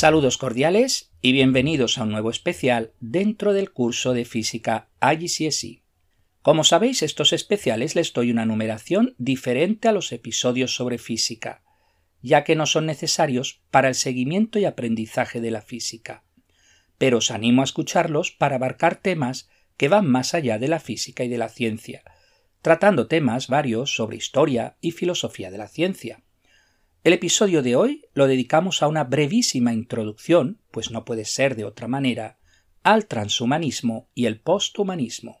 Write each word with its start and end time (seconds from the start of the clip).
Saludos 0.00 0.38
cordiales 0.38 1.10
y 1.20 1.32
bienvenidos 1.32 1.98
a 1.98 2.04
un 2.04 2.10
nuevo 2.10 2.30
especial 2.30 2.94
dentro 3.00 3.52
del 3.52 3.70
curso 3.70 4.14
de 4.14 4.24
física 4.24 4.88
IGCSE. 5.02 5.82
Como 6.40 6.64
sabéis, 6.64 7.02
estos 7.02 7.34
especiales 7.34 7.94
les 7.94 8.14
doy 8.14 8.30
una 8.30 8.46
numeración 8.46 9.14
diferente 9.18 9.88
a 9.88 9.92
los 9.92 10.10
episodios 10.12 10.74
sobre 10.74 10.96
física, 10.96 11.62
ya 12.22 12.44
que 12.44 12.56
no 12.56 12.64
son 12.64 12.86
necesarios 12.86 13.60
para 13.70 13.88
el 13.88 13.94
seguimiento 13.94 14.58
y 14.58 14.64
aprendizaje 14.64 15.42
de 15.42 15.50
la 15.50 15.60
física. 15.60 16.24
Pero 16.96 17.18
os 17.18 17.30
animo 17.30 17.60
a 17.60 17.66
escucharlos 17.66 18.30
para 18.30 18.56
abarcar 18.56 18.96
temas 18.96 19.50
que 19.76 19.88
van 19.88 20.06
más 20.06 20.32
allá 20.32 20.58
de 20.58 20.68
la 20.68 20.80
física 20.80 21.24
y 21.24 21.28
de 21.28 21.36
la 21.36 21.50
ciencia, 21.50 22.04
tratando 22.62 23.06
temas 23.06 23.48
varios 23.48 23.94
sobre 23.94 24.16
historia 24.16 24.78
y 24.80 24.92
filosofía 24.92 25.50
de 25.50 25.58
la 25.58 25.68
ciencia. 25.68 26.22
El 27.02 27.14
episodio 27.14 27.62
de 27.62 27.76
hoy 27.76 28.04
lo 28.12 28.26
dedicamos 28.26 28.82
a 28.82 28.88
una 28.88 29.04
brevísima 29.04 29.72
introducción, 29.72 30.60
pues 30.70 30.90
no 30.90 31.06
puede 31.06 31.24
ser 31.24 31.56
de 31.56 31.64
otra 31.64 31.88
manera, 31.88 32.38
al 32.82 33.06
transhumanismo 33.06 34.10
y 34.14 34.26
el 34.26 34.38
posthumanismo. 34.38 35.40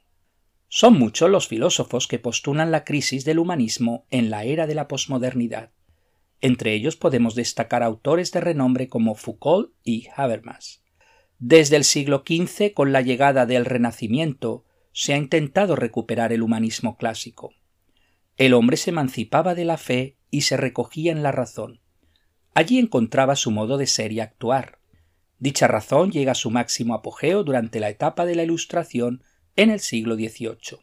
Son 0.68 0.98
muchos 0.98 1.28
los 1.28 1.48
filósofos 1.48 2.06
que 2.06 2.18
postulan 2.18 2.70
la 2.70 2.84
crisis 2.84 3.26
del 3.26 3.38
humanismo 3.38 4.06
en 4.10 4.30
la 4.30 4.44
era 4.44 4.66
de 4.66 4.74
la 4.74 4.88
posmodernidad. 4.88 5.72
Entre 6.40 6.72
ellos 6.72 6.96
podemos 6.96 7.34
destacar 7.34 7.82
autores 7.82 8.32
de 8.32 8.40
renombre 8.40 8.88
como 8.88 9.14
Foucault 9.14 9.74
y 9.84 10.08
Habermas. 10.16 10.82
Desde 11.38 11.76
el 11.76 11.84
siglo 11.84 12.24
XV, 12.26 12.72
con 12.72 12.92
la 12.92 13.02
llegada 13.02 13.44
del 13.44 13.66
Renacimiento, 13.66 14.64
se 14.92 15.12
ha 15.12 15.18
intentado 15.18 15.76
recuperar 15.76 16.32
el 16.32 16.40
humanismo 16.40 16.96
clásico. 16.96 17.52
El 18.38 18.54
hombre 18.54 18.78
se 18.78 18.90
emancipaba 18.90 19.54
de 19.54 19.66
la 19.66 19.76
fe 19.76 20.16
y 20.30 20.42
se 20.42 20.56
recogía 20.56 21.12
en 21.12 21.22
la 21.22 21.32
razón. 21.32 21.80
Allí 22.54 22.78
encontraba 22.78 23.36
su 23.36 23.50
modo 23.50 23.78
de 23.78 23.86
ser 23.86 24.12
y 24.12 24.20
actuar. 24.20 24.78
Dicha 25.38 25.66
razón 25.68 26.10
llega 26.10 26.32
a 26.32 26.36
su 26.36 26.50
máximo 26.50 26.94
apogeo 26.94 27.44
durante 27.44 27.80
la 27.80 27.88
etapa 27.88 28.26
de 28.26 28.34
la 28.34 28.42
Ilustración 28.42 29.22
en 29.56 29.70
el 29.70 29.80
siglo 29.80 30.14
XVIII. 30.14 30.78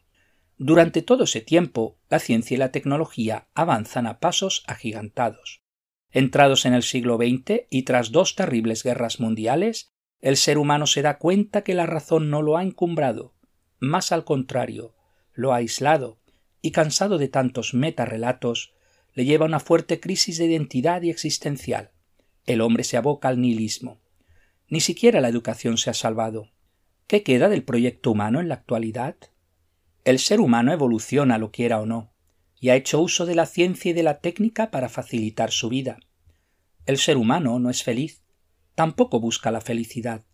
Durante 0.58 1.02
todo 1.02 1.26
ese 1.26 1.42
tiempo, 1.42 2.00
la 2.10 2.20
ciencia 2.20 2.56
y 2.56 2.58
la 2.58 2.72
tecnología 2.72 3.48
avanzan 3.54 4.08
a 4.08 4.20
pasos 4.20 4.64
agigantados. 4.66 5.62
Entrados 6.10 6.66
en 6.66 6.74
el 6.74 6.84
siglo 6.84 7.18
XX 7.18 7.66
y 7.70 7.84
tras 7.84 8.12
dos 8.12 8.36
terribles 8.36 8.84
guerras 8.84 9.20
mundiales, 9.20 9.92
el 10.20 10.36
ser 10.36 10.58
humano 10.58 10.88
se 10.88 11.04
da 11.04 11.20
cuenta 11.20 11.64
que 11.64 11.76
la 11.76 11.86
razón 11.86 12.32
no 12.32 12.42
lo 12.42 12.58
ha 12.58 12.64
encumbrado, 12.64 13.36
más 13.80 14.12
al 14.12 14.24
contrario, 14.24 14.96
lo 15.34 15.54
ha 15.54 15.58
aislado, 15.58 16.18
y 16.62 16.72
cansado 16.72 17.20
de 17.20 17.28
tantos 17.28 17.76
metarrelatos, 17.76 18.74
le 19.18 19.26
lleva 19.26 19.46
a 19.46 19.48
una 19.48 19.60
fuerte 19.60 20.00
crisis 20.00 20.38
de 20.38 20.46
identidad 20.46 21.02
y 21.02 21.10
existencial. 21.10 21.90
El 22.46 22.62
hombre 22.62 22.84
se 22.84 22.98
aboca 22.98 23.30
al 23.30 23.42
nihilismo. 23.42 24.00
Ni 24.70 24.80
siquiera 24.80 25.22
la 25.22 25.28
educación 25.28 25.80
se 25.80 25.90
ha 25.90 25.96
salvado. 25.96 26.52
¿Qué 27.08 27.24
queda 27.24 27.50
del 27.50 27.64
proyecto 27.64 28.12
humano 28.12 28.40
en 28.40 28.48
la 28.48 28.54
actualidad? 28.54 29.16
El 30.06 30.20
ser 30.20 30.40
humano 30.40 30.72
evoluciona, 30.72 31.40
lo 31.40 31.52
quiera 31.52 31.82
o 31.82 31.88
no, 31.88 32.14
y 32.60 32.70
ha 32.70 32.76
hecho 32.76 33.02
uso 33.02 33.26
de 33.26 33.34
la 33.34 33.48
ciencia 33.48 33.90
y 33.90 33.94
de 33.96 34.04
la 34.04 34.20
técnica 34.20 34.70
para 34.70 34.88
facilitar 34.88 35.50
su 35.50 35.68
vida. 35.68 35.98
El 36.86 37.00
ser 37.00 37.18
humano 37.18 37.58
no 37.58 37.72
es 37.72 37.82
feliz, 37.82 38.22
tampoco 38.76 39.20
busca 39.20 39.50
la 39.50 39.62
felicidad. 39.62 40.26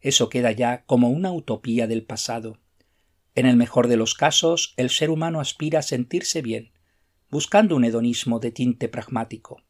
Eso 0.00 0.30
queda 0.30 0.50
ya 0.50 0.86
como 0.86 1.10
una 1.10 1.30
utopía 1.30 1.86
del 1.86 2.04
pasado. 2.04 2.58
En 3.34 3.44
el 3.44 3.58
mejor 3.58 3.86
de 3.86 3.98
los 3.98 4.14
casos, 4.14 4.72
el 4.78 4.88
ser 4.88 5.10
humano 5.10 5.40
aspira 5.40 5.80
a 5.80 5.82
sentirse 5.82 6.40
bien, 6.40 6.72
buscando 7.30 7.76
un 7.76 7.84
hedonismo 7.84 8.40
de 8.40 8.50
tinte 8.50 8.88
pragmático. 8.88 9.62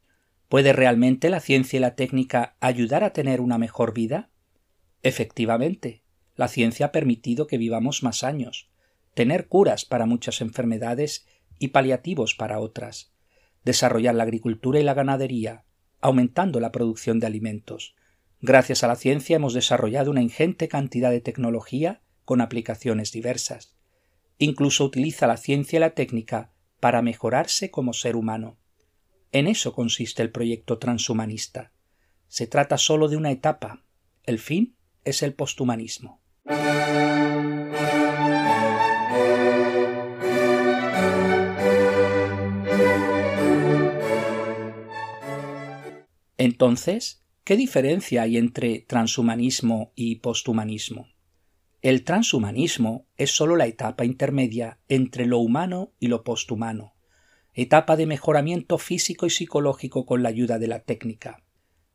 ¿Puede 0.49 0.73
realmente 0.73 1.31
la 1.31 1.41
ciencia 1.41 1.77
y 1.77 1.81
la 1.81 1.95
técnica 1.95 2.57
ayudar 2.61 3.05
a 3.05 3.13
tener 3.13 3.41
una 3.41 3.59
mejor 3.59 3.93
vida? 3.93 4.31
Efectivamente, 5.03 6.03
la 6.37 6.49
ciencia 6.49 6.87
ha 6.87 6.93
permitido 6.93 7.47
que 7.47 7.59
vivamos 7.59 8.03
más 8.03 8.25
años, 8.25 8.71
tener 9.15 9.47
curas 9.47 9.85
para 9.85 10.07
muchas 10.07 10.41
enfermedades 10.41 11.27
y 11.59 11.69
paliativos 11.69 12.35
para 12.35 12.59
otras, 12.59 13.13
desarrollar 13.65 14.15
la 14.15 14.23
agricultura 14.25 14.81
y 14.81 14.83
la 14.83 14.95
ganadería, 14.95 15.65
aumentando 16.01 16.61
la 16.61 16.73
producción 16.73 17.21
de 17.21 17.27
alimentos. 17.27 17.95
Gracias 18.41 18.83
a 18.83 18.89
la 18.89 18.97
ciencia 18.97 19.37
hemos 19.37 19.53
desarrollado 19.53 20.11
una 20.11 20.23
ingente 20.23 20.67
cantidad 20.67 21.11
de 21.11 21.21
tecnología 21.21 22.01
con 22.25 22.41
aplicaciones 22.41 23.13
diversas. 23.13 23.77
Incluso 24.39 24.87
utiliza 24.87 25.27
la 25.27 25.37
ciencia 25.37 25.77
y 25.77 25.81
la 25.81 25.91
técnica 25.91 26.53
para 26.81 27.03
mejorarse 27.03 27.71
como 27.71 27.93
ser 27.93 28.17
humano. 28.17 28.59
En 29.33 29.47
eso 29.47 29.73
consiste 29.73 30.23
el 30.23 30.33
proyecto 30.33 30.79
transhumanista. 30.79 31.73
Se 32.27 32.47
trata 32.47 32.79
solo 32.79 33.09
de 33.09 33.17
una 33.17 33.31
etapa. 33.31 33.85
El 34.25 34.39
fin 34.39 34.77
es 35.05 35.23
el 35.23 35.35
posthumanismo. 35.35 36.21
Entonces, 46.39 47.23
¿qué 47.45 47.57
diferencia 47.57 48.23
hay 48.23 48.39
entre 48.39 48.81
transhumanismo 48.81 49.93
y 49.95 50.17
posthumanismo? 50.17 51.09
El 51.83 52.05
transhumanismo 52.05 53.07
es 53.17 53.31
sólo 53.31 53.57
la 53.57 53.67
etapa 53.67 54.05
intermedia 54.05 54.79
entre 54.89 55.25
lo 55.25 55.39
humano 55.39 55.95
y 55.99 56.09
lo 56.09 56.25
posthumano, 56.25 56.93
etapa 57.55 57.97
de 57.97 58.05
mejoramiento 58.05 58.77
físico 58.77 59.25
y 59.25 59.31
psicológico 59.31 60.05
con 60.05 60.23
la 60.23 60.29
ayuda 60.29 60.59
de 60.59 60.67
la 60.67 60.81
técnica. 60.81 61.43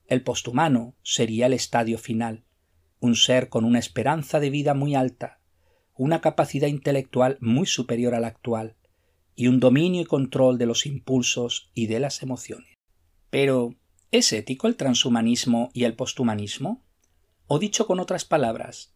El 0.07 0.23
posthumano 0.23 0.95
sería 1.03 1.45
el 1.45 1.53
estadio 1.53 1.99
final, 1.99 2.45
un 2.99 3.15
ser 3.15 3.47
con 3.47 3.63
una 3.63 3.77
esperanza 3.77 4.39
de 4.39 4.49
vida 4.49 4.73
muy 4.73 4.95
alta, 4.95 5.39
una 5.93 6.19
capacidad 6.19 6.67
intelectual 6.67 7.37
muy 7.39 7.67
superior 7.67 8.15
a 8.15 8.19
la 8.19 8.27
actual, 8.27 8.77
y 9.35 9.49
un 9.49 9.59
dominio 9.59 10.01
y 10.01 10.05
control 10.05 10.57
de 10.57 10.65
los 10.65 10.87
impulsos 10.87 11.69
y 11.75 11.85
de 11.85 11.99
las 11.99 12.23
emociones. 12.23 12.73
Pero, 13.29 13.75
¿es 14.09 14.33
ético 14.33 14.65
el 14.65 14.77
transhumanismo 14.77 15.69
y 15.73 15.83
el 15.83 15.95
posthumanismo? 15.95 16.83
O 17.45 17.59
dicho 17.59 17.85
con 17.85 17.99
otras 17.99 18.25
palabras, 18.25 18.94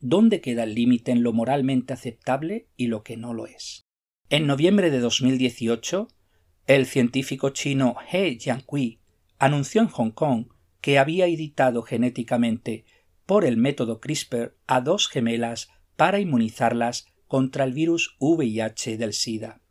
¿dónde 0.00 0.40
queda 0.40 0.64
el 0.64 0.74
límite 0.74 1.12
en 1.12 1.22
lo 1.22 1.32
moralmente 1.32 1.92
aceptable 1.92 2.68
y 2.76 2.88
lo 2.88 3.02
que 3.02 3.16
no 3.16 3.34
lo 3.34 3.46
es? 3.46 3.86
En 4.28 4.46
noviembre 4.46 4.90
de 4.90 5.00
2018, 5.00 6.08
el 6.66 6.86
científico 6.86 7.50
chino 7.50 7.96
He 8.10 8.38
Jiankui 8.38 9.00
anunció 9.38 9.80
en 9.80 9.88
Hong 9.88 10.10
Kong 10.10 10.46
que 10.80 10.98
había 10.98 11.26
editado 11.26 11.82
genéticamente 11.82 12.84
por 13.26 13.44
el 13.44 13.56
método 13.56 14.00
CRISPR 14.00 14.56
a 14.66 14.80
dos 14.80 15.08
gemelas 15.08 15.68
para 15.96 16.18
inmunizarlas 16.18 17.06
contra 17.26 17.64
el 17.64 17.72
virus 17.72 18.16
VIH 18.18 18.96
del 18.96 19.12
SIDA. 19.12 19.62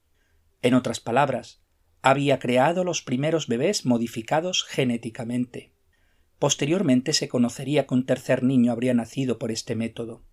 En 0.61 0.73
otras 0.73 0.99
palabras, 0.99 1.61
había 2.01 2.39
creado 2.39 2.83
los 2.83 3.01
primeros 3.01 3.47
bebés 3.47 3.85
modificados 3.85 4.63
genéticamente. 4.63 5.73
Posteriormente 6.39 7.11
se 7.11 7.27
conocería 7.27 7.85
que 7.85 7.93
un 7.93 8.05
tercer 8.05 8.43
niño 8.43 8.71
habría 8.71 8.93
nacido 8.93 9.37
por 9.37 9.51
este 9.51 9.75
método. 9.75 10.23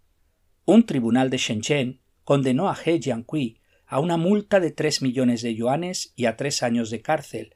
Un 0.64 0.86
tribunal 0.86 1.30
de 1.30 1.38
Shenzhen 1.38 2.00
condenó 2.22 2.68
a 2.68 2.78
He 2.82 3.00
Jiankui 3.00 3.60
a 3.86 4.00
una 4.00 4.16
multa 4.16 4.60
de 4.60 4.70
tres 4.70 5.02
millones 5.02 5.42
de 5.42 5.54
yuanes 5.54 6.12
y 6.16 6.26
a 6.26 6.36
tres 6.36 6.62
años 6.62 6.90
de 6.90 7.02
cárcel, 7.02 7.54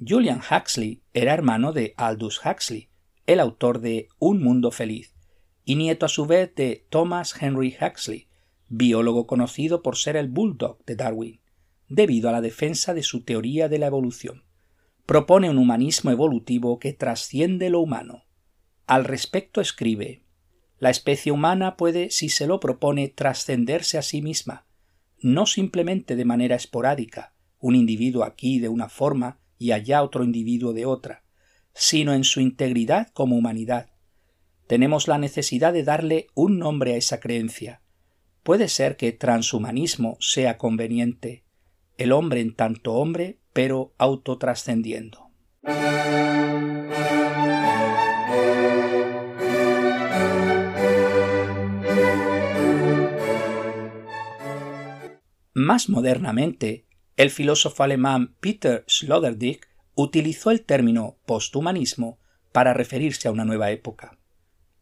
Julian 0.00 0.40
Huxley 0.40 1.02
era 1.12 1.34
hermano 1.34 1.74
de 1.74 1.92
Aldous 1.98 2.40
Huxley, 2.42 2.88
el 3.26 3.38
autor 3.38 3.80
de 3.80 4.08
Un 4.18 4.42
Mundo 4.42 4.70
Feliz, 4.70 5.14
y 5.66 5.74
nieto 5.74 6.06
a 6.06 6.08
su 6.08 6.24
vez 6.24 6.54
de 6.54 6.86
Thomas 6.88 7.34
Henry 7.38 7.76
Huxley, 7.78 8.28
biólogo 8.68 9.26
conocido 9.26 9.82
por 9.82 9.96
ser 9.96 10.16
el 10.16 10.28
bulldog 10.28 10.82
de 10.86 10.96
Darwin, 10.96 11.40
debido 11.88 12.28
a 12.28 12.32
la 12.32 12.40
defensa 12.40 12.94
de 12.94 13.02
su 13.02 13.22
teoría 13.22 13.68
de 13.68 13.78
la 13.78 13.86
evolución. 13.86 14.44
Propone 15.06 15.48
un 15.48 15.58
humanismo 15.58 16.10
evolutivo 16.10 16.78
que 16.78 16.92
trasciende 16.92 17.70
lo 17.70 17.80
humano. 17.80 18.24
Al 18.86 19.04
respecto 19.04 19.60
escribe 19.60 20.22
La 20.78 20.90
especie 20.90 21.32
humana 21.32 21.76
puede, 21.76 22.10
si 22.10 22.28
se 22.28 22.46
lo 22.46 22.60
propone, 22.60 23.08
trascenderse 23.08 23.98
a 23.98 24.02
sí 24.02 24.22
misma, 24.22 24.66
no 25.20 25.46
simplemente 25.46 26.14
de 26.14 26.24
manera 26.24 26.56
esporádica, 26.56 27.34
un 27.58 27.74
individuo 27.74 28.22
aquí 28.22 28.58
de 28.58 28.68
una 28.68 28.88
forma 28.88 29.40
y 29.58 29.72
allá 29.72 30.02
otro 30.02 30.24
individuo 30.24 30.72
de 30.72 30.86
otra, 30.86 31.24
sino 31.74 32.12
en 32.12 32.24
su 32.24 32.40
integridad 32.40 33.08
como 33.12 33.36
humanidad. 33.36 33.90
Tenemos 34.66 35.08
la 35.08 35.18
necesidad 35.18 35.72
de 35.72 35.82
darle 35.82 36.26
un 36.34 36.58
nombre 36.58 36.92
a 36.92 36.96
esa 36.96 37.18
creencia. 37.18 37.82
Puede 38.42 38.68
ser 38.68 38.96
que 38.96 39.12
transhumanismo 39.12 40.16
sea 40.20 40.58
conveniente, 40.58 41.44
el 41.98 42.12
hombre 42.12 42.40
en 42.40 42.54
tanto 42.54 42.94
hombre, 42.94 43.40
pero 43.52 43.92
autotrascendiendo. 43.98 45.30
Más 55.54 55.88
modernamente, 55.88 56.86
el 57.16 57.30
filósofo 57.30 57.82
alemán 57.82 58.36
Peter 58.40 58.84
Sloterdijk 58.86 59.68
utilizó 59.96 60.52
el 60.52 60.64
término 60.64 61.18
posthumanismo 61.26 62.20
para 62.52 62.72
referirse 62.74 63.26
a 63.26 63.32
una 63.32 63.44
nueva 63.44 63.72
época. 63.72 64.18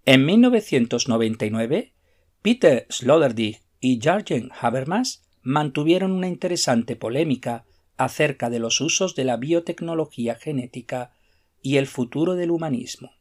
En 0.05 0.27
1999, 0.27 1.95
Peter 2.43 2.87
Sloterdijk 2.91 3.63
y 3.81 3.99
Jürgen 3.99 4.51
Habermas 4.61 5.26
mantuvieron 5.47 6.11
una 6.11 6.27
interesante 6.27 6.97
polémica 6.97 7.65
acerca 7.97 8.51
de 8.51 8.59
los 8.59 8.81
usos 8.81 9.15
de 9.15 9.23
la 9.23 9.37
biotecnología 9.37 10.35
genética 10.35 11.13
y 11.63 11.77
el 11.77 11.87
futuro 11.87 12.35
del 12.35 12.51
humanismo. 12.51 13.13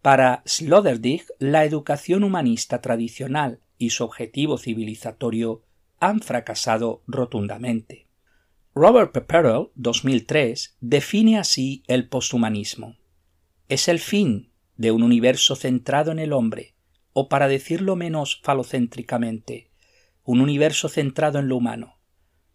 Para 0.00 0.42
Sloterdijk, 0.46 1.28
la 1.38 1.66
educación 1.66 2.24
humanista 2.24 2.80
tradicional 2.80 3.60
y 3.76 3.90
su 3.90 4.04
objetivo 4.04 4.56
civilizatorio 4.56 5.62
han 5.98 6.22
fracasado 6.22 7.02
rotundamente. 7.06 8.06
Robert 8.74 9.12
Pepperell, 9.12 9.68
2003, 9.74 10.78
define 10.80 11.38
así 11.38 11.82
el 11.88 12.08
posthumanismo. 12.08 12.96
Es 13.68 13.88
el 13.88 13.98
fin 13.98 14.50
de 14.78 14.92
un 14.92 15.02
universo 15.02 15.56
centrado 15.56 16.10
en 16.10 16.20
el 16.20 16.32
hombre, 16.32 16.74
o 17.12 17.28
para 17.28 17.48
decirlo 17.48 17.96
menos 17.96 18.40
falocéntricamente, 18.42 19.69
un 20.30 20.40
universo 20.40 20.88
centrado 20.88 21.40
en 21.40 21.48
lo 21.48 21.56
humano. 21.56 21.98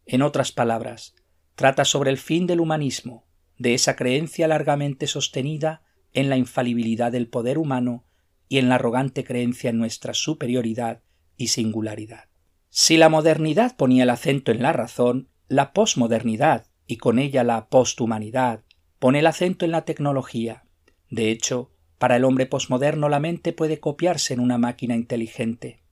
En 0.05 0.21
otras 0.21 0.53
palabras, 0.53 1.13
trata 1.55 1.83
sobre 1.83 2.09
el 2.09 2.17
fin 2.17 2.47
del 2.47 2.61
humanismo, 2.61 3.25
de 3.57 3.73
esa 3.73 3.97
creencia 3.97 4.47
largamente 4.47 5.07
sostenida 5.07 5.83
en 6.13 6.29
la 6.29 6.37
infalibilidad 6.37 7.11
del 7.11 7.27
poder 7.27 7.57
humano 7.57 8.05
y 8.47 8.59
en 8.59 8.69
la 8.69 8.75
arrogante 8.75 9.25
creencia 9.25 9.71
en 9.71 9.77
nuestra 9.77 10.13
superioridad 10.13 11.01
y 11.35 11.47
singularidad. 11.47 12.29
Si 12.69 12.95
la 12.95 13.09
modernidad 13.09 13.75
ponía 13.75 14.03
el 14.03 14.09
acento 14.09 14.53
en 14.53 14.61
la 14.61 14.71
razón, 14.71 15.27
la 15.49 15.73
posmodernidad 15.73 16.67
y 16.87 16.95
con 16.95 17.19
ella 17.19 17.43
la 17.43 17.67
posthumanidad 17.67 18.63
pone 18.99 19.19
el 19.19 19.27
acento 19.27 19.65
en 19.65 19.71
la 19.71 19.83
tecnología. 19.83 20.63
De 21.09 21.29
hecho, 21.29 21.73
para 21.97 22.15
el 22.15 22.23
hombre 22.23 22.45
posmoderno 22.45 23.09
la 23.09 23.19
mente 23.19 23.51
puede 23.51 23.81
copiarse 23.81 24.33
en 24.33 24.39
una 24.39 24.57
máquina 24.57 24.95
inteligente. 24.95 25.84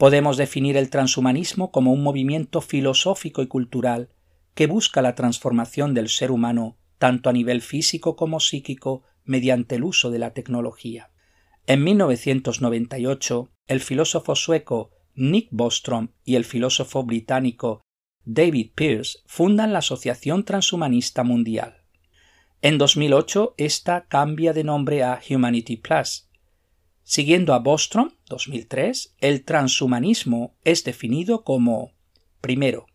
Podemos 0.00 0.38
definir 0.38 0.78
el 0.78 0.88
transhumanismo 0.88 1.70
como 1.70 1.92
un 1.92 2.02
movimiento 2.02 2.62
filosófico 2.62 3.42
y 3.42 3.48
cultural 3.48 4.08
que 4.54 4.66
busca 4.66 5.02
la 5.02 5.14
transformación 5.14 5.92
del 5.92 6.08
ser 6.08 6.30
humano 6.30 6.78
tanto 6.96 7.28
a 7.28 7.34
nivel 7.34 7.60
físico 7.60 8.16
como 8.16 8.40
psíquico 8.40 9.02
mediante 9.24 9.74
el 9.74 9.84
uso 9.84 10.10
de 10.10 10.18
la 10.18 10.32
tecnología. 10.32 11.10
En 11.66 11.84
1998, 11.84 13.50
el 13.66 13.80
filósofo 13.80 14.34
sueco 14.34 14.90
Nick 15.14 15.48
Bostrom 15.50 16.08
y 16.24 16.36
el 16.36 16.46
filósofo 16.46 17.04
británico 17.04 17.82
David 18.24 18.72
Pearce 18.74 19.20
fundan 19.26 19.72
la 19.72 19.78
Asociación 19.78 20.44
Transhumanista 20.44 21.24
Mundial. 21.24 21.76
En 22.60 22.76
2008, 22.76 23.54
esta 23.56 24.06
cambia 24.06 24.52
de 24.52 24.62
nombre 24.62 25.02
a 25.02 25.18
Humanity 25.28 25.78
Plus. 25.78 26.28
Siguiendo 27.02 27.54
a 27.54 27.60
Bostrom, 27.60 28.10
2003, 28.28 29.16
el 29.20 29.44
transhumanismo 29.44 30.54
es 30.64 30.84
definido 30.84 31.44
como, 31.44 31.92
primero, 32.42 32.86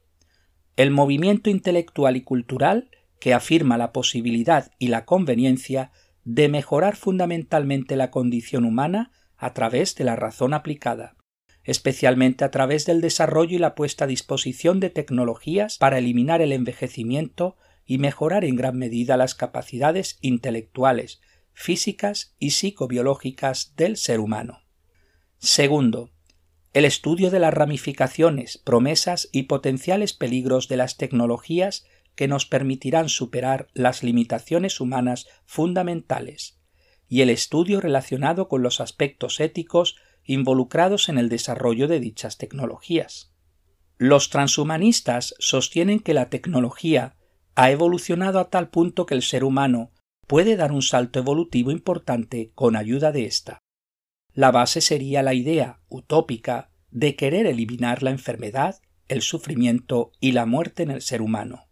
el 0.76 0.92
movimiento 0.92 1.50
intelectual 1.50 2.16
y 2.16 2.22
cultural 2.22 2.92
que 3.20 3.34
afirma 3.34 3.78
la 3.78 3.92
posibilidad 3.92 4.72
y 4.78 4.90
la 4.90 5.06
conveniencia 5.06 5.92
de 6.24 6.50
mejorar 6.50 6.96
fundamentalmente 6.96 7.96
la 7.96 8.12
condición 8.12 8.64
humana 8.64 9.12
a 9.38 9.54
través 9.54 9.96
de 9.96 10.04
la 10.04 10.16
razón 10.16 10.54
aplicada, 10.54 11.16
especialmente 11.66 12.46
a 12.46 12.52
través 12.52 12.86
del 12.86 13.02
desarrollo 13.02 13.56
y 13.56 13.60
la 13.60 13.76
puesta 13.76 14.06
a 14.06 14.08
disposición 14.08 14.80
de 14.80 14.90
tecnologías 14.90 15.78
para 15.78 15.98
eliminar 15.98 16.42
el 16.42 16.52
envejecimiento 16.52 17.58
y 17.86 17.98
mejorar 17.98 18.46
en 18.46 18.56
gran 18.56 18.78
medida 18.78 19.18
las 19.18 19.36
capacidades 19.36 20.18
intelectuales, 20.22 21.22
físicas 21.54 22.36
y 22.40 22.52
psicobiológicas 22.52 23.74
del 23.76 23.98
ser 23.98 24.20
humano. 24.20 24.62
Segundo, 25.38 26.12
el 26.74 26.86
estudio 26.86 27.32
de 27.32 27.40
las 27.40 27.54
ramificaciones, 27.54 28.58
promesas 28.58 29.30
y 29.32 29.44
potenciales 29.44 30.14
peligros 30.14 30.68
de 30.68 30.78
las 30.78 30.98
tecnologías 30.98 31.86
que 32.16 32.28
nos 32.28 32.46
permitirán 32.46 33.10
superar 33.10 33.68
las 33.74 34.04
limitaciones 34.04 34.80
humanas 34.80 35.28
fundamentales, 35.46 36.60
y 37.08 37.22
el 37.22 37.30
estudio 37.30 37.82
relacionado 37.82 38.48
con 38.48 38.62
los 38.62 38.82
aspectos 38.82 39.40
éticos 39.40 39.98
involucrados 40.26 41.10
en 41.10 41.18
el 41.18 41.30
desarrollo 41.30 41.88
de 41.88 42.00
dichas 42.00 42.38
tecnologías. 42.38 43.32
Los 43.98 44.30
transhumanistas 44.30 45.36
sostienen 45.40 46.00
que 46.00 46.14
la 46.14 46.30
tecnología 46.30 47.16
ha 47.56 47.72
evolucionado 47.72 48.40
a 48.40 48.50
tal 48.50 48.70
punto 48.70 49.06
que 49.06 49.16
el 49.16 49.22
ser 49.22 49.44
humano 49.44 49.92
puede 50.28 50.56
dar 50.56 50.72
un 50.72 50.82
salto 50.82 51.20
evolutivo 51.20 51.72
importante 51.72 52.52
con 52.56 52.76
ayuda 52.76 53.12
de 53.12 53.26
ésta. 53.26 53.60
La 54.34 54.52
base 54.52 54.82
sería 54.82 55.24
la 55.24 55.34
idea 55.34 55.80
utópica 55.88 56.72
de 56.92 57.16
querer 57.16 57.46
eliminar 57.46 58.04
la 58.04 58.12
enfermedad, 58.12 58.82
el 59.08 59.22
sufrimiento 59.22 60.12
y 60.20 60.34
la 60.34 60.46
muerte 60.46 60.84
en 60.84 60.92
el 60.92 61.02
ser 61.02 61.22
humano. 61.22 61.68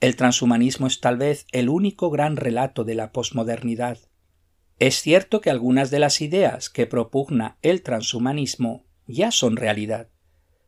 El 0.00 0.16
transhumanismo 0.16 0.86
es 0.86 1.00
tal 1.00 1.16
vez 1.16 1.46
el 1.52 1.70
único 1.70 2.10
gran 2.10 2.36
relato 2.36 2.84
de 2.84 2.94
la 2.94 3.12
posmodernidad. 3.12 3.98
Es 4.78 5.00
cierto 5.00 5.40
que 5.40 5.50
algunas 5.50 5.90
de 5.90 5.98
las 5.98 6.20
ideas 6.20 6.68
que 6.68 6.86
propugna 6.86 7.56
el 7.62 7.82
transhumanismo 7.82 8.84
ya 9.06 9.30
son 9.30 9.56
realidad, 9.56 10.10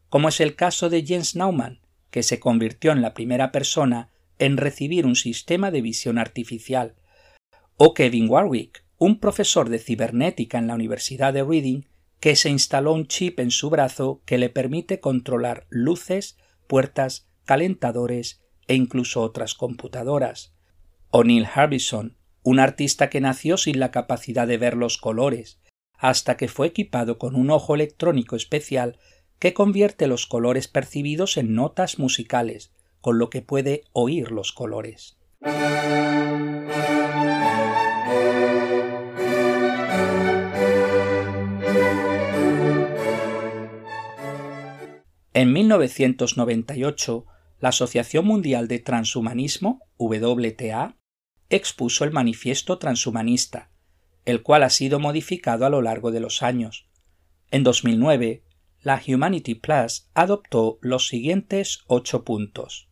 como 0.09 0.29
es 0.31 0.41
el 0.41 0.55
caso 0.55 0.89
de 0.89 1.05
Jens 1.05 1.37
Naumann, 1.37 1.81
que 2.11 2.23
se 2.23 2.41
convirtió 2.41 2.93
en 2.93 3.03
la 3.03 3.13
primera 3.13 3.53
persona 3.53 4.11
en 4.39 4.57
recibir 4.57 5.05
un 5.05 5.17
sistema 5.17 5.71
de 5.71 5.83
visión 5.83 6.19
artificial, 6.19 6.95
o 7.77 7.93
Kevin 7.93 8.29
Warwick, 8.31 8.85
un 8.97 9.21
profesor 9.21 9.69
de 9.69 9.79
cibernética 9.79 10.59
en 10.59 10.67
la 10.67 10.75
Universidad 10.75 11.33
de 11.33 11.45
Reading 11.45 11.83
que 12.19 12.35
se 12.35 12.51
instaló 12.51 12.95
un 12.95 13.07
chip 13.07 13.39
en 13.39 13.51
su 13.51 13.71
brazo 13.71 14.23
que 14.25 14.39
le 14.39 14.49
permite 14.49 15.01
controlar 15.01 15.67
luces, 15.69 16.37
puertas, 16.67 17.29
calentadores 17.45 18.43
e 18.67 18.75
incluso 18.75 19.23
otras 19.23 19.55
computadoras. 19.55 20.55
O 21.11 21.23
Neil 21.25 21.47
Harbison, 21.47 22.18
un 22.49 22.61
artista 22.61 23.11
que 23.11 23.21
nació 23.21 23.59
sin 23.59 23.79
la 23.79 23.91
capacidad 23.91 24.47
de 24.47 24.57
ver 24.57 24.75
los 24.75 24.97
colores, 24.97 25.61
hasta 25.99 26.39
que 26.39 26.49
fue 26.49 26.69
equipado 26.69 27.19
con 27.19 27.35
un 27.35 27.51
ojo 27.51 27.75
electrónico 27.75 28.37
especial 28.37 28.99
que 29.39 29.53
convierte 29.53 30.07
los 30.07 30.27
colores 30.27 30.67
percibidos 30.67 31.37
en 31.37 31.55
notas 31.55 31.99
musicales, 31.99 32.73
con 33.03 33.19
lo 33.19 33.29
que 33.29 33.43
puede 33.43 33.83
oír 33.93 34.31
los 34.31 34.53
colores. 34.53 35.19
En 45.35 45.53
1998, 45.53 47.27
la 47.61 47.69
Asociación 47.69 48.25
Mundial 48.25 48.69
de 48.69 48.79
Transhumanismo, 48.79 49.83
WTA, 49.99 50.97
expuso 51.51 52.05
el 52.05 52.13
manifiesto 52.13 52.79
transhumanista, 52.79 53.71
el 54.25 54.43
cual 54.43 54.63
ha 54.63 54.71
sido 54.71 55.01
modificado 55.01 55.65
a 55.67 55.71
lo 55.71 55.83
largo 55.83 56.11
de 56.11 56.21
los 56.21 56.43
años. 56.43 56.89
En 57.51 57.63
2009, 57.63 58.43
la 58.83 59.03
Humanity 59.07 59.55
Plus 59.55 60.09
adoptó 60.15 60.79
los 60.83 61.09
siguientes 61.09 61.81
ocho 61.87 62.25
puntos. 62.25 62.89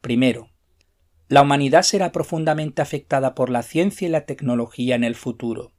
Primero, 0.00 0.50
la 1.28 1.42
humanidad 1.42 1.82
será 1.82 2.12
profundamente 2.12 2.82
afectada 2.82 3.34
por 3.34 3.48
la 3.48 3.62
ciencia 3.62 4.08
y 4.08 4.10
la 4.10 4.26
tecnología 4.26 4.96
en 4.96 5.04
el 5.04 5.14
futuro. 5.14 5.72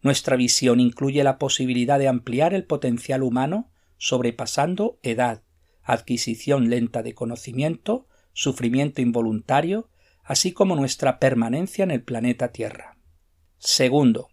Nuestra 0.00 0.36
visión 0.36 0.80
incluye 0.80 1.24
la 1.24 1.38
posibilidad 1.38 1.98
de 1.98 2.08
ampliar 2.08 2.54
el 2.54 2.64
potencial 2.64 3.22
humano 3.22 3.70
sobrepasando 3.98 4.98
edad, 5.02 5.42
adquisición 5.82 6.70
lenta 6.70 7.02
de 7.02 7.14
conocimiento, 7.14 8.06
sufrimiento 8.32 9.02
involuntario, 9.02 9.90
así 10.28 10.52
como 10.52 10.76
nuestra 10.76 11.18
permanencia 11.18 11.82
en 11.82 11.90
el 11.90 12.02
planeta 12.02 12.52
Tierra. 12.52 12.98
Segundo, 13.56 14.28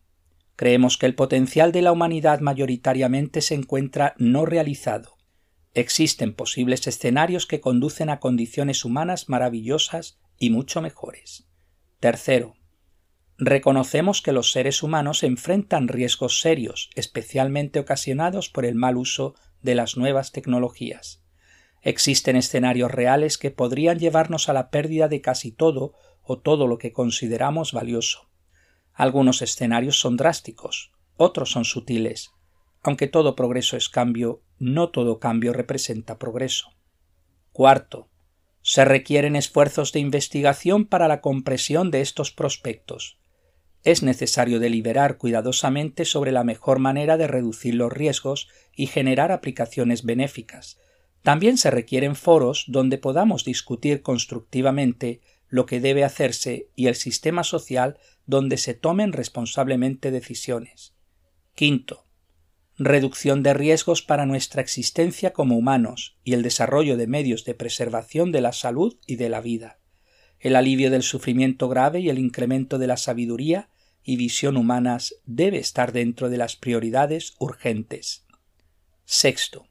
creemos 0.58 0.98
que 0.98 1.06
el 1.06 1.16
potencial 1.16 1.72
de 1.72 1.82
la 1.82 1.94
humanidad 1.94 2.42
mayoritariamente 2.42 3.40
se 3.40 3.56
encuentra 3.56 4.14
no 4.18 4.46
realizado. 4.46 5.16
Existen 5.74 6.34
posibles 6.34 6.86
escenarios 6.86 7.48
que 7.48 7.62
conducen 7.62 8.10
a 8.10 8.20
condiciones 8.20 8.84
humanas 8.84 9.30
maravillosas 9.30 10.20
y 10.38 10.50
mucho 10.50 10.82
mejores. 10.82 11.48
Tercero, 12.02 12.56
reconocemos 13.38 14.22
que 14.22 14.34
los 14.34 14.52
seres 14.52 14.84
humanos 14.84 15.24
enfrentan 15.24 15.88
riesgos 15.88 16.42
serios, 16.42 16.90
especialmente 16.96 17.80
ocasionados 17.80 18.50
por 18.50 18.66
el 18.66 18.76
mal 18.76 18.98
uso 18.98 19.34
de 19.62 19.76
las 19.76 19.96
nuevas 19.96 20.34
tecnologías. 20.34 21.25
Existen 21.86 22.36
escenarios 22.36 22.90
reales 22.90 23.38
que 23.38 23.52
podrían 23.52 24.00
llevarnos 24.00 24.50
a 24.50 24.54
la 24.54 24.72
pérdida 24.72 25.08
de 25.08 25.22
casi 25.22 25.52
todo 25.52 25.94
o 26.24 26.40
todo 26.40 26.66
lo 26.66 26.80
que 26.80 26.92
consideramos 26.92 27.74
valioso. 27.74 28.28
Algunos 28.92 29.44
escenarios 29.44 30.00
son 30.00 30.18
drásticos, 30.18 30.94
otros 31.16 31.52
son 31.52 31.64
sutiles. 31.64 32.32
Aunque 32.82 33.06
todo 33.06 33.36
progreso 33.36 33.78
es 33.78 33.88
cambio, 33.88 34.42
no 34.58 34.90
todo 34.90 35.20
cambio 35.20 35.54
representa 35.54 36.18
progreso. 36.18 36.74
Cuarto, 37.52 38.10
se 38.64 38.84
requieren 38.84 39.36
esfuerzos 39.36 39.94
de 39.94 40.00
investigación 40.00 40.86
para 40.86 41.08
la 41.08 41.22
compresión 41.22 41.92
de 41.92 42.02
estos 42.02 42.32
prospectos. 42.32 43.20
Es 43.84 44.02
necesario 44.02 44.60
deliberar 44.60 45.20
cuidadosamente 45.20 46.04
sobre 46.04 46.32
la 46.32 46.44
mejor 46.44 46.80
manera 46.80 47.16
de 47.18 47.28
reducir 47.28 47.76
los 47.76 47.94
riesgos 47.94 48.48
y 48.76 48.88
generar 48.88 49.32
aplicaciones 49.32 50.04
benéficas. 50.04 50.80
También 51.26 51.58
se 51.58 51.72
requieren 51.72 52.16
foros 52.16 52.66
donde 52.68 53.00
podamos 53.00 53.46
discutir 53.46 54.04
constructivamente 54.04 55.22
lo 55.48 55.66
que 55.66 55.80
debe 55.80 56.04
hacerse 56.04 56.70
y 56.76 56.86
el 56.86 56.94
sistema 56.94 57.44
social 57.44 57.98
donde 58.28 58.58
se 58.58 58.76
tomen 58.76 59.12
responsablemente 59.12 60.12
decisiones. 60.12 60.94
Quinto, 61.56 62.06
reducción 62.78 63.42
de 63.42 63.56
riesgos 63.56 64.04
para 64.04 64.28
nuestra 64.28 64.62
existencia 64.62 65.34
como 65.34 65.58
humanos 65.58 66.16
y 66.24 66.34
el 66.34 66.44
desarrollo 66.44 66.96
de 66.96 67.08
medios 67.08 67.44
de 67.44 67.56
preservación 67.56 68.32
de 68.32 68.42
la 68.42 68.54
salud 68.54 68.96
y 69.08 69.16
de 69.16 69.30
la 69.30 69.42
vida, 69.42 69.80
el 70.40 70.56
alivio 70.56 70.92
del 70.92 71.02
sufrimiento 71.02 71.70
grave 71.70 72.02
y 72.02 72.10
el 72.10 72.20
incremento 72.20 72.78
de 72.78 72.86
la 72.86 72.98
sabiduría 72.98 73.72
y 74.04 74.18
visión 74.18 74.58
humanas 74.58 75.16
debe 75.26 75.58
estar 75.58 75.92
dentro 75.92 76.30
de 76.30 76.38
las 76.38 76.56
prioridades 76.56 77.34
urgentes. 77.40 78.28
Sexto, 79.06 79.66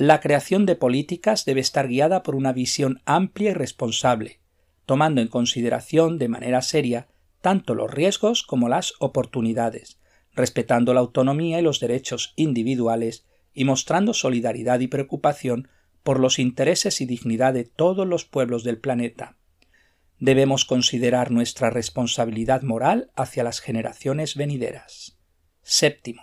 la 0.00 0.20
creación 0.20 0.64
de 0.64 0.76
políticas 0.76 1.44
debe 1.44 1.60
estar 1.60 1.86
guiada 1.86 2.22
por 2.22 2.34
una 2.34 2.54
visión 2.54 3.02
amplia 3.04 3.50
y 3.50 3.52
responsable, 3.52 4.40
tomando 4.86 5.20
en 5.20 5.28
consideración 5.28 6.16
de 6.16 6.26
manera 6.26 6.62
seria 6.62 7.08
tanto 7.42 7.74
los 7.74 7.90
riesgos 7.90 8.42
como 8.42 8.70
las 8.70 8.94
oportunidades, 8.98 10.00
respetando 10.32 10.94
la 10.94 11.00
autonomía 11.00 11.58
y 11.58 11.62
los 11.62 11.80
derechos 11.80 12.32
individuales 12.36 13.26
y 13.52 13.64
mostrando 13.64 14.14
solidaridad 14.14 14.80
y 14.80 14.86
preocupación 14.86 15.68
por 16.02 16.18
los 16.18 16.38
intereses 16.38 17.02
y 17.02 17.04
dignidad 17.04 17.52
de 17.52 17.64
todos 17.64 18.06
los 18.08 18.24
pueblos 18.24 18.64
del 18.64 18.78
planeta. 18.78 19.36
Debemos 20.18 20.64
considerar 20.64 21.30
nuestra 21.30 21.68
responsabilidad 21.68 22.62
moral 22.62 23.10
hacia 23.16 23.44
las 23.44 23.60
generaciones 23.60 24.34
venideras. 24.34 25.18
Séptimo. 25.60 26.22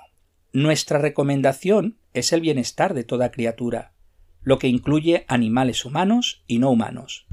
Nuestra 0.52 0.98
recomendación 0.98 2.00
es 2.20 2.34
el 2.34 2.42
bienestar 2.42 2.94
de 2.94 3.04
toda 3.04 3.32
criatura, 3.32 3.94
lo 4.42 4.60
que 4.60 4.68
incluye 4.68 5.26
animales 5.28 5.86
humanos 5.86 6.44
y 6.48 6.60
no 6.60 6.70
humanos, 6.70 7.28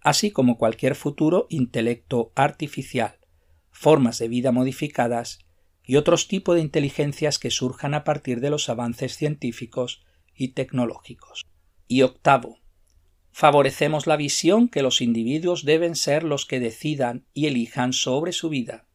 así 0.00 0.30
como 0.30 0.56
cualquier 0.56 0.94
futuro 0.94 1.46
intelecto 1.50 2.32
artificial, 2.34 3.18
formas 3.70 4.18
de 4.18 4.28
vida 4.28 4.52
modificadas 4.52 5.40
y 5.84 5.96
otros 5.96 6.28
tipos 6.28 6.56
de 6.56 6.62
inteligencias 6.62 7.38
que 7.38 7.50
surjan 7.50 7.94
a 7.94 8.04
partir 8.04 8.40
de 8.40 8.50
los 8.50 8.68
avances 8.68 9.16
científicos 9.16 10.04
y 10.34 10.48
tecnológicos. 10.48 11.44
Y 11.88 12.02
octavo, 12.02 12.58
favorecemos 13.30 14.06
la 14.06 14.16
visión 14.16 14.68
que 14.68 14.82
los 14.82 15.00
individuos 15.00 15.64
deben 15.64 15.94
ser 15.94 16.24
los 16.24 16.46
que 16.46 16.58
decidan 16.58 17.26
y 17.34 17.46
elijan 17.46 17.92
sobre 17.92 18.32
su 18.32 18.48
vida. 18.48 18.86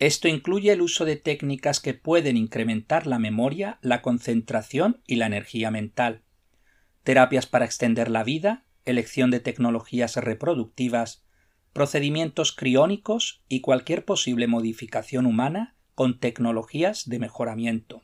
Esto 0.00 0.26
incluye 0.26 0.72
el 0.72 0.82
uso 0.82 1.04
de 1.04 1.16
técnicas 1.16 1.78
que 1.78 1.94
pueden 1.94 2.36
incrementar 2.36 3.06
la 3.06 3.18
memoria, 3.18 3.78
la 3.82 4.02
concentración 4.02 5.02
y 5.06 5.16
la 5.16 5.26
energía 5.26 5.70
mental, 5.70 6.22
terapias 7.04 7.46
para 7.46 7.66
extender 7.66 8.10
la 8.10 8.24
vida 8.24 8.64
elección 8.84 9.30
de 9.30 9.40
tecnologías 9.40 10.16
reproductivas, 10.16 11.24
procedimientos 11.72 12.52
criónicos 12.52 13.44
y 13.48 13.60
cualquier 13.60 14.04
posible 14.04 14.46
modificación 14.46 15.26
humana 15.26 15.76
con 15.94 16.18
tecnologías 16.18 17.08
de 17.08 17.18
mejoramiento. 17.18 18.02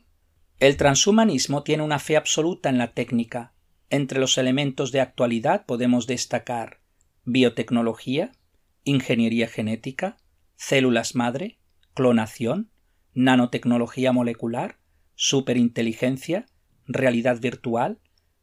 El 0.59 0.77
transhumanismo 0.77 1.63
tiene 1.63 1.83
una 1.83 1.99
fe 1.99 2.15
absoluta 2.15 2.69
en 2.69 2.77
la 2.77 2.93
técnica. 2.93 3.53
Entre 3.89 4.19
los 4.19 4.37
elementos 4.37 4.91
de 4.91 5.01
actualidad 5.01 5.65
podemos 5.65 6.07
destacar 6.07 6.79
biotecnología, 7.25 8.31
ingeniería 8.83 9.47
genética, 9.47 10.17
células 10.55 11.15
madre, 11.15 11.57
clonación, 11.97 12.69
nanotecnología 13.15 14.11
molecular, 14.11 14.77
superinteligencia, 15.15 16.45
realidad 16.85 17.41
virtual, 17.41 17.97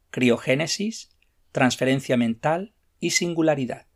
criogénesis, 0.09 1.15
transferencia 1.53 2.17
mental 2.17 2.73
y 2.99 3.11
singularidad. 3.11 3.87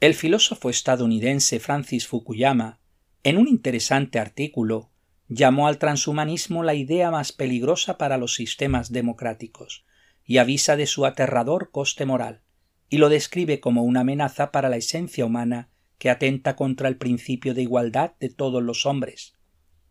El 0.00 0.14
filósofo 0.14 0.68
estadounidense 0.68 1.60
Francis 1.60 2.08
Fukuyama, 2.08 2.80
en 3.22 3.38
un 3.38 3.46
interesante 3.46 4.18
artículo, 4.18 4.90
llamó 5.28 5.68
al 5.68 5.78
transhumanismo 5.78 6.62
la 6.62 6.74
idea 6.74 7.10
más 7.10 7.32
peligrosa 7.32 7.98
para 7.98 8.16
los 8.16 8.34
sistemas 8.34 8.92
democráticos 8.92 9.84
y 10.24 10.38
avisa 10.38 10.76
de 10.76 10.86
su 10.86 11.06
aterrador 11.06 11.70
coste 11.70 12.04
moral, 12.04 12.42
y 12.88 12.98
lo 12.98 13.08
describe 13.08 13.60
como 13.60 13.82
una 13.82 14.00
amenaza 14.00 14.52
para 14.52 14.68
la 14.68 14.76
esencia 14.76 15.24
humana 15.24 15.70
que 15.98 16.10
atenta 16.10 16.56
contra 16.56 16.88
el 16.88 16.96
principio 16.96 17.54
de 17.54 17.62
igualdad 17.62 18.12
de 18.20 18.28
todos 18.28 18.62
los 18.62 18.86
hombres. 18.86 19.34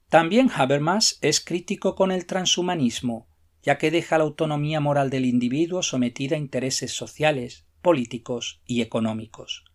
También 0.10 0.50
Habermas 0.54 1.18
es 1.22 1.42
crítico 1.42 1.96
con 1.96 2.12
el 2.12 2.26
transhumanismo, 2.26 3.28
ya 3.64 3.78
que 3.78 3.92
deja 3.92 4.18
la 4.18 4.26
autonomía 4.26 4.80
moral 4.80 5.10
del 5.10 5.26
individuo 5.26 5.82
sometida 5.82 6.36
a 6.36 6.40
intereses 6.40 6.94
sociales, 6.94 7.66
políticos 7.82 8.62
y 8.66 8.82
económicos. 8.82 9.66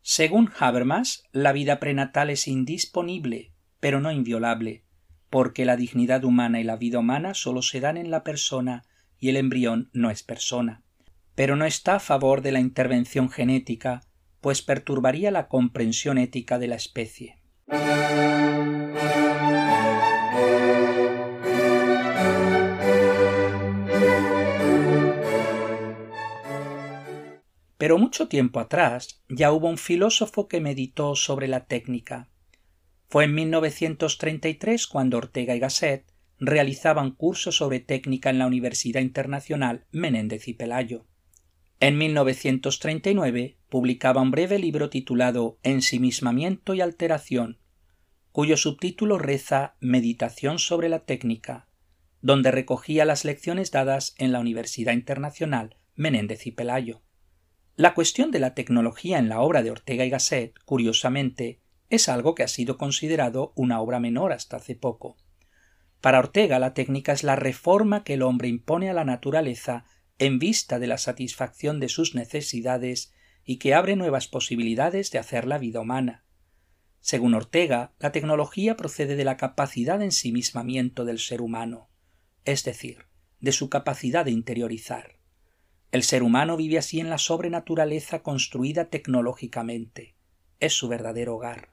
Según 0.00 0.50
Habermas, 0.58 1.22
la 1.30 1.52
vida 1.52 1.78
prenatal 1.78 2.30
es 2.30 2.48
indisponible, 2.48 3.51
pero 3.82 4.00
no 4.00 4.12
inviolable, 4.12 4.84
porque 5.28 5.64
la 5.64 5.76
dignidad 5.76 6.22
humana 6.22 6.60
y 6.60 6.62
la 6.62 6.76
vida 6.76 7.00
humana 7.00 7.34
solo 7.34 7.62
se 7.62 7.80
dan 7.80 7.96
en 7.96 8.12
la 8.12 8.22
persona 8.22 8.84
y 9.18 9.28
el 9.30 9.36
embrión 9.36 9.90
no 9.92 10.08
es 10.08 10.22
persona. 10.22 10.84
Pero 11.34 11.56
no 11.56 11.64
está 11.64 11.96
a 11.96 11.98
favor 11.98 12.42
de 12.42 12.52
la 12.52 12.60
intervención 12.60 13.28
genética 13.28 14.02
pues 14.40 14.62
perturbaría 14.62 15.32
la 15.32 15.48
comprensión 15.48 16.16
ética 16.16 16.60
de 16.60 16.68
la 16.68 16.76
especie. 16.76 17.40
Pero 27.78 27.98
mucho 27.98 28.28
tiempo 28.28 28.60
atrás 28.60 29.24
ya 29.28 29.50
hubo 29.50 29.68
un 29.68 29.76
filósofo 29.76 30.46
que 30.46 30.60
meditó 30.60 31.16
sobre 31.16 31.48
la 31.48 31.66
técnica. 31.66 32.28
Fue 33.12 33.24
en 33.24 33.34
1933 33.34 34.86
cuando 34.86 35.18
Ortega 35.18 35.54
y 35.54 35.58
Gasset 35.58 36.06
realizaban 36.38 37.10
cursos 37.10 37.58
sobre 37.58 37.78
técnica 37.78 38.30
en 38.30 38.38
la 38.38 38.46
Universidad 38.46 39.02
Internacional 39.02 39.84
Menéndez 39.90 40.48
y 40.48 40.54
Pelayo. 40.54 41.04
En 41.78 41.98
1939 41.98 43.58
publicaba 43.68 44.22
un 44.22 44.30
breve 44.30 44.58
libro 44.58 44.88
titulado 44.88 45.58
Ensimismamiento 45.62 46.72
y 46.72 46.80
alteración, 46.80 47.58
cuyo 48.30 48.56
subtítulo 48.56 49.18
reza 49.18 49.76
Meditación 49.78 50.58
sobre 50.58 50.88
la 50.88 51.00
técnica, 51.00 51.68
donde 52.22 52.50
recogía 52.50 53.04
las 53.04 53.26
lecciones 53.26 53.70
dadas 53.70 54.14
en 54.16 54.32
la 54.32 54.40
Universidad 54.40 54.94
Internacional 54.94 55.76
Menéndez 55.96 56.46
y 56.46 56.52
Pelayo. 56.52 57.02
La 57.76 57.92
cuestión 57.92 58.30
de 58.30 58.40
la 58.40 58.54
tecnología 58.54 59.18
en 59.18 59.28
la 59.28 59.42
obra 59.42 59.62
de 59.62 59.70
Ortega 59.70 60.06
y 60.06 60.08
Gasset, 60.08 60.54
curiosamente, 60.64 61.61
es 61.92 62.08
algo 62.08 62.34
que 62.34 62.42
ha 62.42 62.48
sido 62.48 62.78
considerado 62.78 63.52
una 63.54 63.78
obra 63.78 64.00
menor 64.00 64.32
hasta 64.32 64.56
hace 64.56 64.74
poco. 64.74 65.18
Para 66.00 66.20
Ortega 66.20 66.58
la 66.58 66.72
técnica 66.72 67.12
es 67.12 67.22
la 67.22 67.36
reforma 67.36 68.02
que 68.02 68.14
el 68.14 68.22
hombre 68.22 68.48
impone 68.48 68.88
a 68.88 68.94
la 68.94 69.04
naturaleza 69.04 69.84
en 70.18 70.38
vista 70.38 70.78
de 70.78 70.86
la 70.86 70.96
satisfacción 70.96 71.80
de 71.80 71.90
sus 71.90 72.14
necesidades 72.14 73.12
y 73.44 73.58
que 73.58 73.74
abre 73.74 73.94
nuevas 73.94 74.26
posibilidades 74.26 75.10
de 75.10 75.18
hacer 75.18 75.46
la 75.46 75.58
vida 75.58 75.80
humana. 75.80 76.24
Según 77.00 77.34
Ortega, 77.34 77.92
la 77.98 78.10
tecnología 78.10 78.74
procede 78.74 79.14
de 79.14 79.24
la 79.24 79.36
capacidad 79.36 79.98
de 79.98 80.06
ensimismamiento 80.06 81.04
del 81.04 81.18
ser 81.18 81.42
humano, 81.42 81.90
es 82.46 82.64
decir, 82.64 83.04
de 83.40 83.52
su 83.52 83.68
capacidad 83.68 84.24
de 84.24 84.30
interiorizar. 84.30 85.18
El 85.90 86.04
ser 86.04 86.22
humano 86.22 86.56
vive 86.56 86.78
así 86.78 87.00
en 87.00 87.10
la 87.10 87.18
sobrenaturaleza 87.18 88.22
construida 88.22 88.86
tecnológicamente. 88.88 90.16
Es 90.58 90.72
su 90.72 90.88
verdadero 90.88 91.34
hogar. 91.34 91.71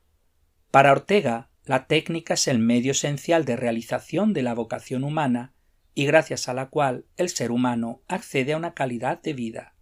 Para 0.71 0.91
Ortega, 0.91 1.49
la 1.65 1.87
técnica 1.87 2.35
es 2.35 2.47
el 2.47 2.59
medio 2.59 2.91
esencial 2.91 3.43
de 3.43 3.55
realización 3.55 4.33
de 4.33 4.43
la 4.43 4.53
vocación 4.53 5.03
humana 5.03 5.53
y 5.95 6.05
gracias 6.05 6.47
a 6.47 6.53
la 6.53 6.69
cual 6.69 7.05
el 7.17 7.29
ser 7.29 7.51
humano 7.51 8.03
accede 8.07 8.53
a 8.53 8.57
una 8.57 8.75
calidad 8.75 9.19
de 9.19 9.33
vida, 9.33 9.73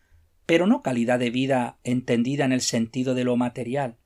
pero 0.45 0.65
no 0.65 0.81
calidad 0.81 1.19
de 1.19 1.29
vida 1.29 1.77
entendida 1.83 2.45
en 2.45 2.53
el 2.53 2.61
sentido 2.61 3.15
de 3.15 3.25
lo 3.25 3.35
material, 3.35 3.97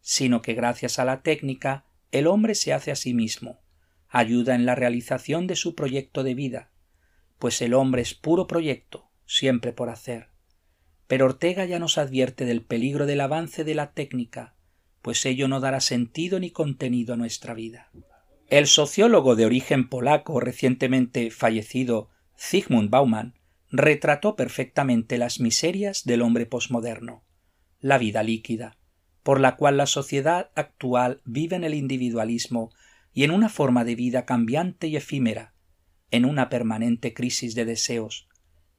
sino 0.00 0.40
que 0.40 0.54
gracias 0.54 0.98
a 0.98 1.04
la 1.04 1.20
técnica 1.20 1.84
el 2.12 2.26
hombre 2.26 2.54
se 2.54 2.72
hace 2.72 2.90
a 2.90 2.96
sí 2.96 3.12
mismo, 3.12 3.60
ayuda 4.08 4.54
en 4.54 4.64
la 4.64 4.74
realización 4.74 5.46
de 5.46 5.56
su 5.56 5.74
proyecto 5.74 6.22
de 6.22 6.34
vida, 6.34 6.72
pues 7.38 7.60
el 7.60 7.74
hombre 7.74 8.00
es 8.00 8.14
puro 8.14 8.46
proyecto, 8.46 9.10
siempre 9.26 9.74
por 9.74 9.90
hacer. 9.90 10.30
Pero 11.06 11.26
Ortega 11.26 11.66
ya 11.66 11.78
nos 11.78 11.98
advierte 11.98 12.46
del 12.46 12.64
peligro 12.64 13.04
del 13.04 13.20
avance 13.20 13.64
de 13.64 13.74
la 13.74 13.92
técnica, 13.92 14.54
pues 15.02 15.26
ello 15.26 15.48
no 15.48 15.60
dará 15.60 15.80
sentido 15.80 16.40
ni 16.40 16.50
contenido 16.50 17.14
a 17.14 17.16
nuestra 17.16 17.54
vida. 17.54 17.90
El 18.48 18.66
sociólogo 18.66 19.34
de 19.34 19.46
origen 19.46 19.88
polaco 19.88 20.40
recientemente 20.40 21.30
fallecido 21.30 22.10
Zygmunt 22.38 22.90
Bauman 22.90 23.34
retrató 23.70 24.36
perfectamente 24.36 25.18
las 25.18 25.40
miserias 25.40 26.04
del 26.04 26.22
hombre 26.22 26.46
posmoderno, 26.46 27.24
la 27.80 27.98
vida 27.98 28.22
líquida, 28.22 28.76
por 29.22 29.40
la 29.40 29.56
cual 29.56 29.76
la 29.76 29.86
sociedad 29.86 30.50
actual 30.54 31.22
vive 31.24 31.56
en 31.56 31.64
el 31.64 31.74
individualismo 31.74 32.70
y 33.12 33.24
en 33.24 33.30
una 33.30 33.48
forma 33.48 33.84
de 33.84 33.94
vida 33.94 34.24
cambiante 34.24 34.86
y 34.86 34.96
efímera, 34.96 35.54
en 36.10 36.24
una 36.24 36.48
permanente 36.48 37.14
crisis 37.14 37.54
de 37.54 37.64
deseos. 37.64 38.28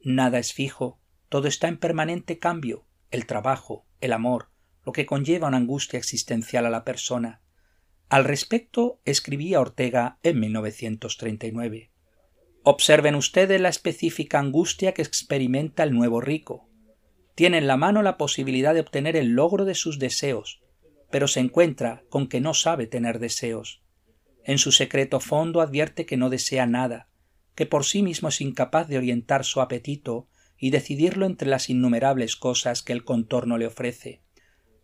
Nada 0.02 0.40
es 0.40 0.54
fijo, 0.54 1.00
todo 1.30 1.48
está 1.48 1.68
en 1.68 1.78
permanente 1.78 2.38
cambio, 2.38 2.86
el 3.10 3.26
trabajo, 3.26 3.88
el 4.02 4.14
amor, 4.14 4.53
lo 4.86 4.92
que 4.92 5.06
conlleva 5.06 5.48
una 5.48 5.58
angustia 5.58 5.98
existencial 5.98 6.66
a 6.66 6.70
la 6.70 6.84
persona. 6.84 7.42
Al 8.10 8.26
respecto 8.26 9.00
escribía 9.06 9.60
Ortega 9.60 10.20
en 10.24 10.40
1939. 10.40 11.92
Observen 12.64 13.16
ustedes 13.16 13.60
la 13.60 13.70
específica 13.70 14.40
angustia 14.40 14.94
que 14.94 15.02
experimenta 15.02 15.84
el 15.84 15.94
nuevo 15.94 16.22
rico. 16.22 16.70
Tiene 17.36 17.58
en 17.58 17.68
la 17.68 17.78
mano 17.78 18.04
la 18.04 18.18
posibilidad 18.18 18.74
de 18.74 18.82
obtener 18.82 19.16
el 19.16 19.30
logro 19.30 19.66
de 19.66 19.76
sus 19.76 20.00
deseos, 20.00 20.62
pero 21.10 21.28
se 21.28 21.40
encuentra 21.40 22.04
con 22.10 22.28
que 22.28 22.40
no 22.40 22.54
sabe 22.54 22.88
tener 22.88 23.20
deseos. 23.20 23.84
En 24.46 24.58
su 24.58 24.72
secreto 24.72 25.20
fondo 25.20 25.62
advierte 25.62 26.06
que 26.06 26.18
no 26.18 26.30
desea 26.30 26.66
nada, 26.66 27.10
que 27.56 27.66
por 27.66 27.86
sí 27.86 28.02
mismo 28.02 28.30
es 28.30 28.42
incapaz 28.42 28.88
de 28.88 28.98
orientar 28.98 29.46
su 29.46 29.62
apetito 29.62 30.28
y 30.58 30.70
decidirlo 30.70 31.26
entre 31.26 31.50
las 31.50 31.70
innumerables 31.70 32.36
cosas 32.36 32.82
que 32.82 32.94
el 32.94 33.04
contorno 33.04 33.58
le 33.58 33.68
ofrece. 33.68 34.22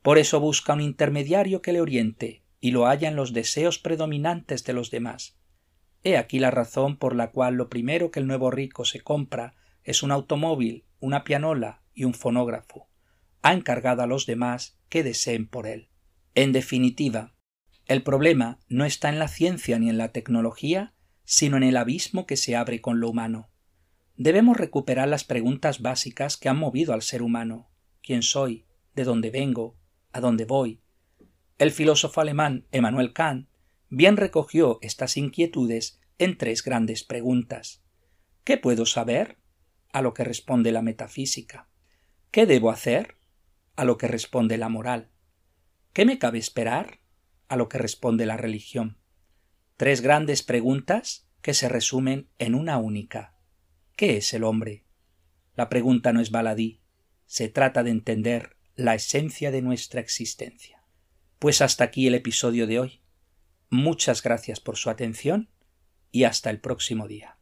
Por 0.02 0.18
eso 0.18 0.40
busca 0.40 0.74
un 0.74 0.82
intermediario 0.82 1.62
que 1.62 1.74
le 1.74 1.82
oriente, 1.82 2.44
y 2.60 2.72
lo 2.72 2.86
halla 2.86 3.08
en 3.08 3.16
los 3.16 3.34
deseos 3.34 3.80
predominantes 3.80 4.64
de 4.64 4.74
los 4.74 4.92
demás. 4.92 5.38
He 6.04 6.18
aquí 6.18 6.40
la 6.40 6.52
razón 6.52 6.98
por 6.98 7.16
la 7.16 7.32
cual 7.32 7.56
lo 7.56 7.70
primero 7.70 8.12
que 8.12 8.20
el 8.20 8.28
nuevo 8.28 8.52
rico 8.52 8.86
se 8.86 9.02
compra 9.02 9.56
es 9.84 10.04
un 10.04 10.12
automóvil, 10.12 10.86
una 11.00 11.24
pianola 11.24 11.82
y 11.94 12.06
un 12.06 12.14
fonógrafo. 12.14 12.90
Ha 13.42 13.54
encargado 13.54 14.02
a 14.02 14.08
los 14.08 14.26
demás 14.26 14.80
que 14.90 15.04
deseen 15.04 15.48
por 15.48 15.68
él. 15.68 15.90
En 16.36 16.52
definitiva, 16.52 17.34
el 17.86 18.04
problema 18.04 18.60
no 18.68 18.86
está 18.86 19.10
en 19.10 19.20
la 19.20 19.28
ciencia 19.28 19.80
ni 19.80 19.90
en 19.90 19.98
la 19.98 20.12
tecnología, 20.12 20.94
sino 21.26 21.58
en 21.58 21.64
el 21.64 21.78
abismo 21.78 22.26
que 22.26 22.38
se 22.38 22.56
abre 22.56 22.82
con 22.82 23.00
lo 23.00 23.10
humano. 23.10 23.50
Debemos 24.16 24.58
recuperar 24.58 25.08
las 25.08 25.24
preguntas 25.24 25.82
básicas 25.82 26.38
que 26.38 26.50
han 26.50 26.58
movido 26.58 26.94
al 26.94 27.02
ser 27.02 27.22
humano. 27.22 27.70
¿Quién 28.02 28.22
soy? 28.22 28.66
¿De 28.94 29.04
dónde 29.04 29.32
vengo? 29.32 29.78
¿A 30.12 30.22
dónde 30.22 30.46
voy? 30.46 30.82
El 31.58 31.72
filósofo 31.72 32.22
alemán 32.22 32.66
Emmanuel 32.72 33.14
Kant 33.14 33.48
bien 33.90 34.18
recogió 34.18 34.80
estas 34.82 35.18
inquietudes 35.18 36.00
en 36.18 36.38
tres 36.38 36.64
grandes 36.64 37.04
preguntas. 37.04 37.84
¿Qué 38.44 38.58
puedo 38.58 38.86
saber? 38.86 39.38
a 39.92 40.04
lo 40.04 40.14
que 40.14 40.24
responde 40.24 40.72
la 40.72 40.84
metafísica. 40.84 41.68
¿Qué 42.32 42.46
debo 42.46 42.70
hacer? 42.70 43.18
a 43.76 43.86
lo 43.86 43.98
que 43.98 44.08
responde 44.08 44.58
la 44.58 44.70
moral. 44.70 45.10
¿Qué 45.94 46.06
me 46.06 46.20
cabe 46.20 46.38
esperar? 46.38 47.00
a 47.48 47.56
lo 47.56 47.70
que 47.70 47.80
responde 47.80 48.28
la 48.28 48.38
religión. 48.38 48.98
Tres 49.78 50.02
grandes 50.02 50.44
preguntas 50.44 51.28
que 51.42 51.54
se 51.54 51.70
resumen 51.70 52.28
en 52.38 52.54
una 52.54 52.78
única. 52.78 53.34
¿Qué 53.96 54.18
es 54.18 54.34
el 54.34 54.44
hombre? 54.44 54.84
La 55.56 55.70
pregunta 55.70 56.14
no 56.14 56.22
es 56.22 56.30
baladí, 56.30 56.82
se 57.26 57.50
trata 57.50 57.82
de 57.84 57.92
entender 57.92 58.59
la 58.80 58.96
esencia 58.96 59.52
de 59.52 59.62
nuestra 59.62 60.00
existencia. 60.00 60.82
Pues 61.38 61.62
hasta 61.62 61.84
aquí 61.84 62.08
el 62.08 62.16
episodio 62.16 62.66
de 62.66 62.80
hoy. 62.80 63.02
Muchas 63.70 64.24
gracias 64.24 64.62
por 64.62 64.78
su 64.78 64.90
atención 64.90 65.50
y 66.12 66.24
hasta 66.24 66.50
el 66.50 66.62
próximo 66.62 67.08
día. 67.08 67.39